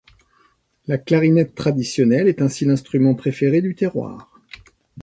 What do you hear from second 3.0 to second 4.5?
préféré du terroir.